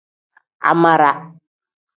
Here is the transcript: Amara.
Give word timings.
Amara. 0.69 1.11